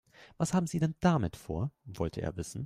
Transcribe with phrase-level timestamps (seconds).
[0.39, 2.59] Was haben Sie denn damit vor?, wollte er wissen.